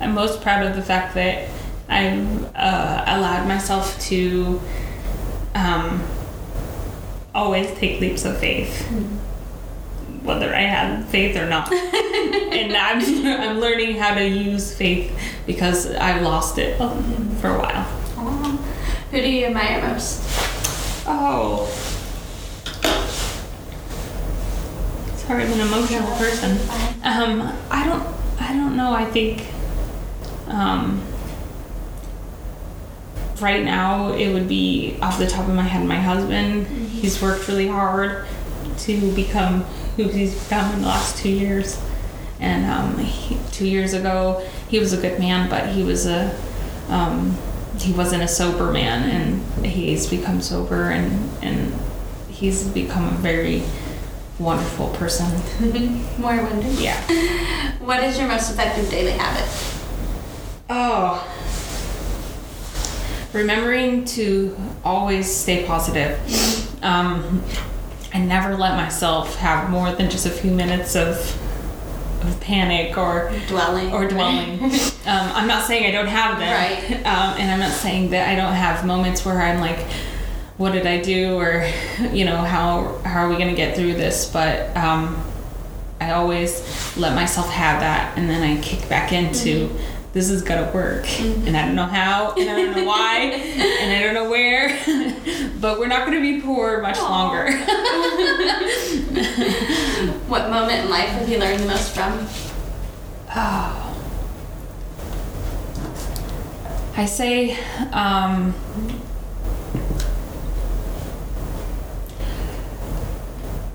[0.00, 1.50] I'm most proud of the fact that
[1.88, 4.60] I've uh, allowed myself to
[5.54, 6.02] um,
[7.34, 8.86] always take leaps of faith,
[10.22, 11.72] whether I have faith or not.
[11.72, 17.58] and I'm, I'm learning how to use faith because I lost it um, for a
[17.58, 17.86] while.
[18.16, 18.56] Aw.
[19.10, 20.22] Who do you admire most?
[21.06, 21.97] Oh.
[25.28, 26.52] Sorry, I'm an emotional person.
[27.04, 28.02] Um, I don't,
[28.40, 28.94] I don't know.
[28.94, 29.46] I think,
[30.46, 31.02] um,
[33.38, 36.66] right now it would be off the top of my head my husband.
[36.66, 38.26] He's worked really hard
[38.78, 39.64] to become
[39.96, 41.78] who he's become in the last two years.
[42.40, 46.34] And um, he, two years ago, he was a good man, but he was a
[46.88, 47.36] um,
[47.78, 51.78] he wasn't a sober man, and he's become sober, and and
[52.30, 53.62] he's become a very
[54.38, 55.26] wonderful person.
[56.18, 56.72] More wonderful.
[56.74, 57.00] Yeah.
[57.80, 59.48] What is your most effective daily habit?
[60.70, 61.26] Oh.
[63.32, 66.18] Remembering to always stay positive.
[66.82, 67.42] Um,
[68.14, 71.16] I never let myself have more than just a few minutes of,
[72.24, 73.92] of panic or Dwelling.
[73.92, 74.62] or dwelling.
[74.64, 74.70] um,
[75.06, 76.96] I'm not saying I don't have them, Right.
[77.06, 79.84] Um, and I'm not saying that I don't have moments where I'm like,
[80.58, 81.66] "What did I do?" or,
[82.12, 84.30] you know, how how are we gonna get through this?
[84.30, 85.24] But um,
[86.00, 89.70] I always let myself have that, and then I kick back into.
[90.12, 93.18] This is gonna work, and I don't know how, and I don't know why,
[93.80, 94.68] and I don't know where,
[95.60, 97.08] but we're not gonna be poor much Aw.
[97.08, 97.52] longer.
[100.28, 102.26] What moment in life have you learned the most from?
[103.34, 103.84] Oh.
[106.96, 107.56] I say,
[107.92, 108.54] um,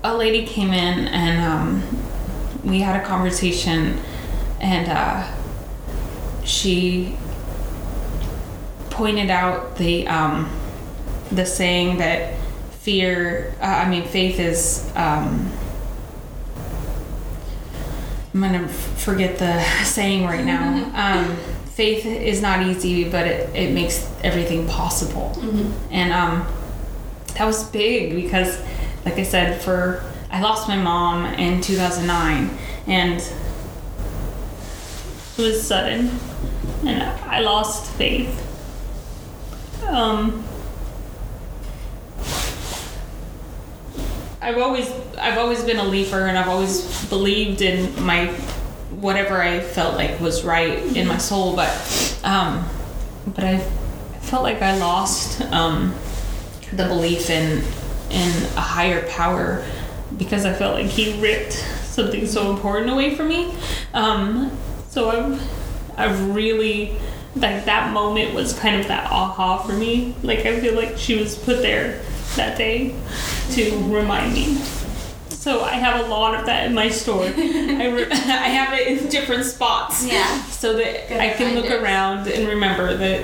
[0.04, 1.82] a lady came in and um,
[2.62, 3.98] we had a conversation,
[4.60, 5.26] and uh,
[6.44, 7.16] she
[8.90, 10.48] pointed out the um,
[11.32, 12.38] the saying that
[12.80, 14.90] fear, uh, I mean, faith is.
[14.94, 15.50] Um,
[18.34, 20.90] I'm gonna f- forget the saying right now.
[20.94, 21.36] Um,
[21.66, 25.32] faith is not easy, but it, it makes everything possible.
[25.90, 26.46] And um,
[27.36, 28.58] that was big because,
[29.04, 32.50] like I said, for I lost my mom in 2009,
[32.86, 33.32] and it
[35.38, 36.10] was sudden,
[36.84, 38.40] and I lost faith.
[39.86, 40.44] Um,
[44.44, 48.26] I've always I've always been a leaper and I've always believed in my
[48.90, 52.68] whatever I felt like was right in my soul but um
[53.26, 53.58] but I
[54.20, 55.94] felt like I lost um
[56.74, 57.64] the belief in
[58.14, 59.64] in a higher power
[60.18, 63.52] because I felt like he ripped something so important away from me
[63.92, 64.50] um
[64.88, 66.96] so I've I've really
[67.36, 71.16] like that moment was kind of that aha for me like I feel like she
[71.20, 72.00] was put there
[72.36, 72.94] that day
[73.52, 74.56] to remind me.
[75.28, 77.24] So I have a lot of that in my store.
[77.26, 80.04] I, re- I have it in different spots.
[80.06, 80.42] Yeah.
[80.44, 81.82] So that Good I can look reminders.
[81.82, 83.20] around and remember that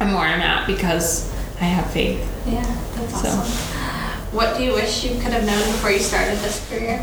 [0.00, 1.30] I'm where I'm at because
[1.60, 2.18] I have faith.
[2.46, 2.62] Yeah,
[2.96, 3.28] that's So.
[3.28, 3.77] awesome.
[4.32, 7.00] What do you wish you could have known before you started this career?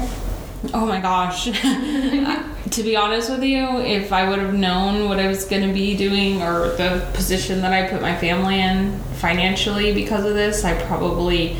[0.74, 1.46] Oh my gosh.
[2.72, 5.74] to be honest with you, if I would have known what I was going to
[5.74, 10.64] be doing or the position that I put my family in financially because of this,
[10.64, 11.58] I probably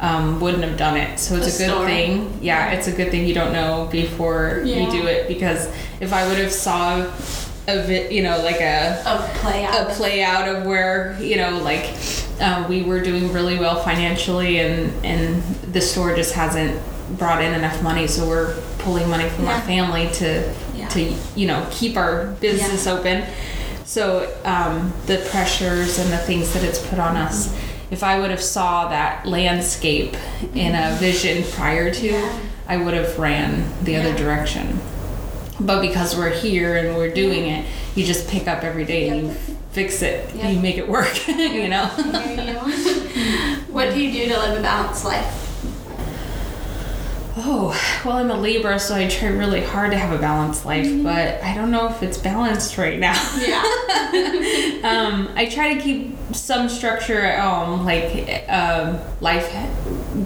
[0.00, 1.18] um, wouldn't have done it.
[1.18, 1.90] So it's The a good story.
[1.90, 2.38] thing.
[2.42, 4.84] Yeah, it's a good thing you don't know before Yeah.
[4.84, 5.68] you do it because
[6.00, 6.98] if I would have saw
[7.68, 9.90] a bit, you know, like a Of play out.
[9.90, 11.84] a play out of where you know like
[12.40, 16.80] uh, we were doing really well financially and and the store just hasn't
[17.18, 19.54] brought in enough money so we're pulling money from Yeah.
[19.54, 20.88] our family to Yeah.
[20.88, 23.24] to you know keep our business open.
[23.84, 27.54] So um, the pressures and the things that it's put on us
[27.90, 30.14] if i would have saw that landscape
[30.54, 32.38] in a vision prior to Yeah.
[32.68, 34.78] i would have ran the other direction.
[35.58, 37.64] But because we're here and we're doing it,
[37.96, 39.34] you just pick up every day and you
[39.78, 40.34] fix it.
[40.34, 40.48] Yeah.
[40.48, 41.88] You make it work, you know?
[41.96, 43.56] I hear you.
[43.72, 45.44] what do you do to live a balanced life?
[47.36, 47.68] Oh,
[48.04, 51.40] well, I'm a Libra, so I try really hard to have a balanced life, but
[51.44, 53.14] I don't know if it's balanced right now.
[53.38, 53.62] Yeah.
[54.82, 57.84] um, I try to keep some structure at home.
[57.84, 59.48] Like, um, life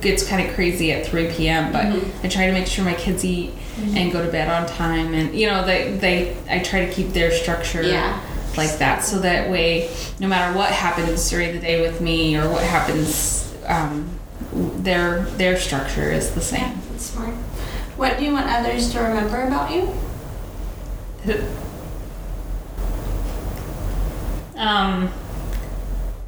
[0.01, 1.85] gets kind of crazy at 3 p.m., but
[2.25, 5.13] I try to make sure my kids eat and go to bed on time.
[5.13, 8.19] And, you know, they, they I try to keep their structure Yeah.
[8.57, 12.49] Like that so that way, no matter what happens during the day with me or
[12.51, 14.09] what happens, um,
[14.53, 16.81] their, their structure is the Yeah, same.
[16.91, 17.35] that's smart.
[17.97, 19.93] What do you want others to remember about you?
[24.57, 25.11] um,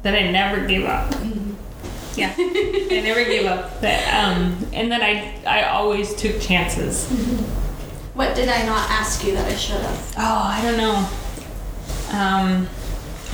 [0.03, 1.13] that I never gave up.
[2.15, 3.81] Yeah, I never gave up.
[3.81, 4.07] That
[4.37, 7.09] um, and that I I always took chances.
[8.13, 10.13] What did I not ask you that I should have?
[10.17, 11.09] Oh, I don't know.
[12.11, 12.67] Um,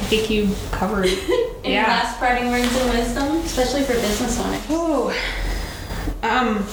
[0.01, 1.05] I think you covered.
[1.63, 1.87] Any yeah.
[1.87, 4.61] last parting words of wisdom, especially for business owners?
[4.69, 5.09] Oh,
[6.23, 6.65] um,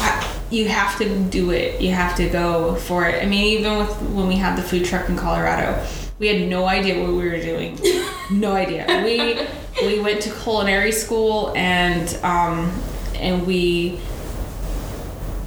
[0.00, 1.80] I, you have to do it.
[1.80, 3.22] You have to go for it.
[3.22, 5.86] I mean, even with when we had the food truck in Colorado,
[6.18, 7.78] we had no idea what we were doing.
[8.30, 8.86] no idea.
[9.02, 9.46] We
[9.86, 12.72] we went to culinary school and um,
[13.14, 14.00] and we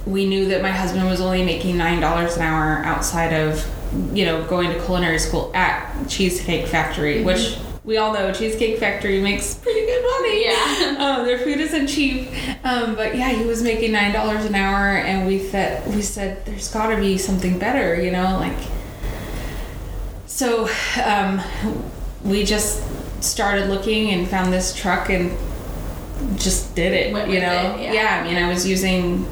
[0.06, 3.64] we knew that my husband was only making nine dollars an hour outside of
[4.12, 9.20] you know going to culinary school at Cheesecake Factory, which we all know Cheesecake Factory
[9.20, 10.44] makes pretty good money.
[10.44, 10.94] Yeah.
[11.08, 12.28] Um, their food isn't cheap,
[12.64, 16.44] um, but yeah, he was making nine dollars an hour, and we said we said
[16.44, 18.56] there's got to be something better, you know, like.
[20.26, 20.68] So,
[21.04, 21.40] um,
[22.24, 22.82] we just
[23.22, 25.36] started looking and found this truck and
[26.38, 27.76] just did it, Went you know.
[27.76, 28.20] it, yeah.
[28.22, 29.24] I mean, I was using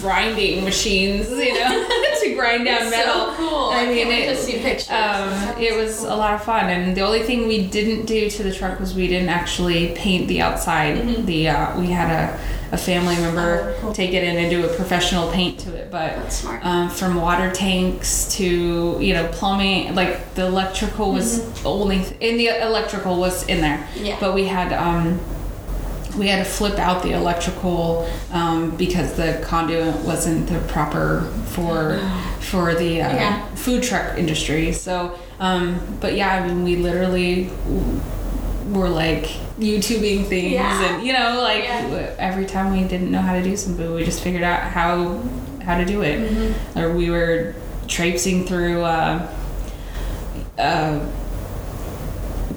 [0.00, 1.88] grinding machines, you know,
[2.22, 3.26] to grind down metal.
[3.26, 3.70] So cool.
[3.70, 4.90] I I mean, it, to see pictures.
[4.90, 6.08] um, it was cool.
[6.14, 8.94] a lot of fun, and the only thing we didn't do to the truck was
[8.94, 11.26] we didn't actually paint the outside.
[11.26, 13.76] The uh, we had a, a family member Mm-hmm.
[13.76, 13.92] Oh, cool.
[13.92, 18.28] take it in and do a professional paint to it, but um, from water tanks
[18.36, 23.78] to you know plumbing, like the electrical was only in the electrical was in there,
[23.94, 24.04] Mm-hmm.
[24.06, 24.16] Yeah.
[24.20, 24.72] but we had.
[24.72, 25.20] Um,
[26.16, 31.98] we had to flip out the electrical um, because the conduit wasn't the proper for
[32.40, 33.54] for the uh, Yeah.
[33.54, 34.72] food truck industry.
[34.72, 37.50] So, um, but yeah, I mean, we literally
[38.72, 39.24] were like
[39.58, 40.94] YouTubing things, Yeah.
[40.94, 42.14] and you know, like Yeah.
[42.18, 45.20] every time we didn't know how to do something, we just figured out how
[45.64, 46.78] how to do it, Mm-hmm.
[46.78, 47.54] or we were
[47.88, 48.82] traipsing through.
[48.82, 49.26] Uh,
[50.58, 50.98] uh,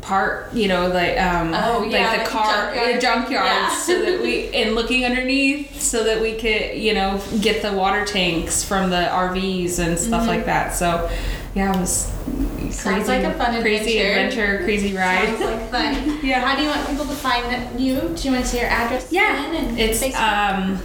[0.10, 3.02] part you know like um Oh, yeah, like the car junkyard.
[3.02, 3.70] junkyards Yeah.
[3.78, 8.04] so that we and looking underneath so that we could you know get the water
[8.06, 11.10] tanks from the RVs and stuff like that so
[11.56, 12.72] yeah it was crazy Mm-hmm.
[12.72, 14.44] Sounds like a fun crazy adventure.
[14.44, 16.20] adventure crazy ride Sounds like fun.
[16.24, 16.40] Yeah.
[16.46, 17.96] How do you want people to find you?
[17.96, 19.12] Do you want to say your address?
[19.12, 20.22] Yeah, and it's Facebook?
[20.22, 20.78] um,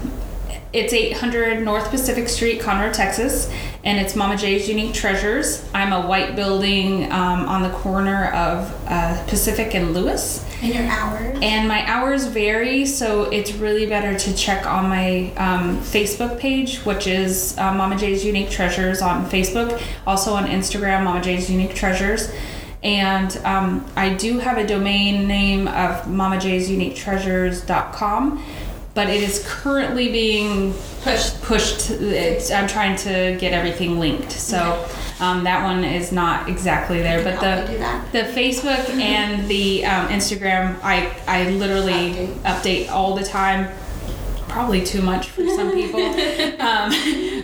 [0.74, 3.48] it's 800 North Pacific Street, Conroe, Texas,
[3.84, 5.64] and it's Mama J's Unique Treasures.
[5.72, 10.82] I'm a white building um, on the corner of uh, Pacific and Lewis, and your
[10.84, 11.38] hours.
[11.40, 16.78] and my hours vary, so it's really better to check on my um, Facebook page,
[16.78, 21.76] which is uh, Mama J's Unique Treasures on Facebook, also on Instagram, Mama J's Unique
[21.76, 22.32] Treasures.
[22.82, 28.44] And um, I do have a domain name of mamajsuniquetreasures.com,
[28.94, 30.72] but it is currently being
[31.02, 31.42] Pushed.
[31.42, 31.90] pushed.
[31.90, 34.88] It's, I'm trying to get everything linked, so
[35.20, 37.22] um, that one is not exactly there.
[37.22, 38.12] But the you do that.
[38.12, 42.36] the Facebook and the um, Instagram, I I literally Update.
[42.42, 43.68] update all the time.
[44.54, 46.00] Probably too much for some people.
[46.00, 46.90] um,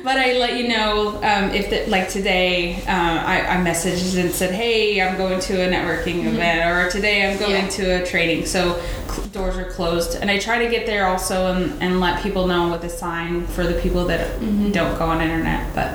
[0.04, 4.30] but I let you know um, if the, like today uh, I, I messaged and
[4.30, 7.82] said, hey, I'm going to a networking event, or today I'm going Mm-hmm.
[7.82, 7.96] Yeah.
[7.98, 8.46] to a training.
[8.46, 12.22] So cl- doors are closed, and I try to get there also and, and let
[12.22, 14.70] people know with a sign for the people that Mm-hmm.
[14.70, 15.74] don't go on internet.
[15.74, 15.92] But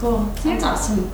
[0.00, 0.24] Cool.
[0.44, 1.10] That's awesome.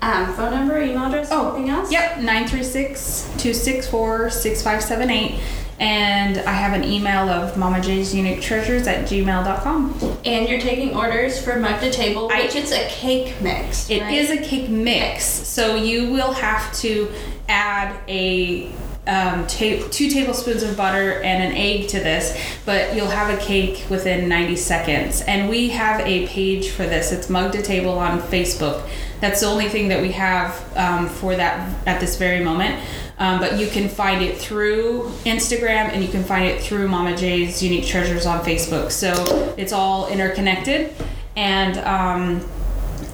[0.00, 1.90] Um, phone number, email address, anything else?
[1.90, 5.40] Yep, 936 264 6578.
[5.80, 10.18] And I have an email of Mama J's Unique Treasures at gmail.com.
[10.24, 13.90] And you're taking orders for mug to table, I- which it's a cake mix.
[13.90, 14.14] It right?
[14.14, 17.10] is a cake mix, so you will have to
[17.48, 18.70] add a
[19.06, 23.42] um, ta- two tablespoons of butter and an egg to this, but you'll have a
[23.42, 25.20] cake within 90 seconds.
[25.22, 27.12] And we have a page for this.
[27.12, 28.88] It's Mug to Table on Facebook.
[29.20, 32.82] That's the only thing that we have um, for that at this very moment.
[33.18, 37.16] Um, but you can find it through Instagram and you can find it through Mama
[37.16, 38.90] J's Unique Treasures on Facebook.
[38.90, 40.92] So it's all interconnected.
[41.36, 42.48] And um,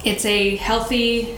[0.04, 1.36] it's a healthy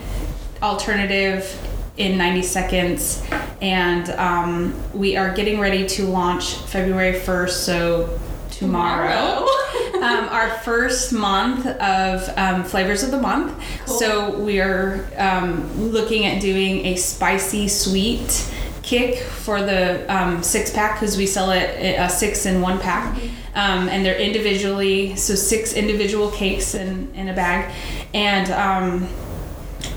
[0.63, 1.59] alternative
[1.97, 3.23] in 90 seconds
[3.61, 8.21] and um, we are getting ready to launch february 1st so
[8.63, 9.47] tomorrow,
[10.03, 13.57] um, our first month of um, flavors of the month.
[13.87, 13.99] Cool.
[13.99, 20.73] so we are um, looking at doing a spicy sweet kick for the um, six
[20.73, 23.17] pack because we sell it uh, six in one pack.
[23.55, 27.73] Um, and they're individually so six individual cakes in, in a bag.
[28.15, 29.09] And um,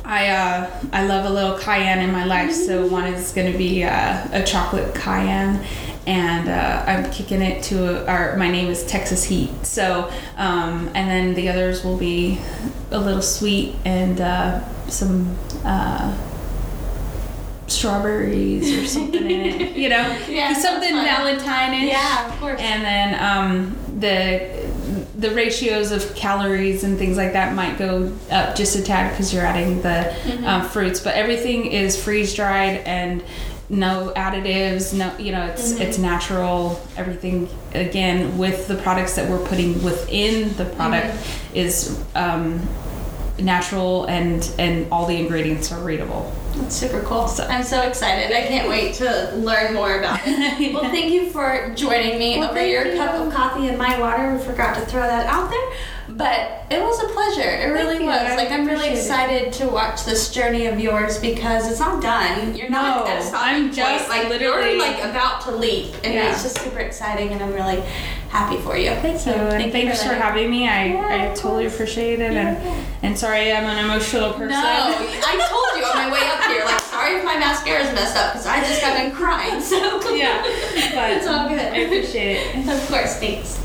[0.03, 3.57] I uh, I love a little cayenne in my life, so one is going to
[3.57, 5.65] be uh, a chocolate cayenne,
[6.07, 8.35] and uh, I'm kicking it to our.
[8.37, 12.39] My name is Texas Heat, so um, and then the others will be
[12.91, 15.35] a little sweet and uh, some.
[15.63, 16.15] Uh,
[17.67, 22.61] strawberries or something in it you know Yeah, something valentine-ish Yeah, of course.
[22.61, 24.69] and then um, the
[25.17, 29.33] the ratios of calories and things like that might go up just a tad because
[29.33, 30.13] you're adding the
[30.47, 30.99] um, fruits.
[30.99, 33.23] But everything is freeze dried and
[33.69, 34.93] no additives.
[34.93, 36.79] No, you know, it's it's natural.
[36.97, 41.17] Everything again with the products that we're putting within the product
[41.53, 42.03] is.
[42.15, 42.67] Um,
[43.37, 47.29] natural and and all the ingredients are readable That's super cool.
[47.49, 48.33] I'm so excited.
[48.33, 50.73] I can't wait to learn more about it.
[50.73, 52.97] Well, thank you for joining me Well, over your you.
[52.97, 54.33] cup of coffee and my water.
[54.33, 55.69] We forgot to throw that out there.
[56.17, 57.49] But it was a pleasure.
[57.49, 58.15] It really was.
[58.21, 59.47] I Like I'm really appreciate it.
[59.47, 62.55] excited to watch this journey of yours because it's not done.
[62.55, 66.13] You're not No, at a stopping I'm just like literally- like about to leap, and
[66.13, 66.31] Yeah.
[66.31, 67.31] it's just super exciting.
[67.33, 67.83] And I'm really
[68.29, 68.91] happy for you.
[69.01, 70.69] Thank So you, and thank thanks for for having me.
[70.69, 72.57] I, Yeah, I totally appreciate it, and
[73.03, 74.49] and sorry I'm an emotional person.
[74.49, 76.63] No, I told you on my way up here.
[76.63, 79.59] Like, sorry if my mascara's messed up because I just got done crying.
[79.61, 79.77] So
[80.15, 80.41] yeah,
[80.95, 81.59] but it's all good.
[81.59, 82.69] I appreciate it.
[82.69, 83.59] Of course, thanks.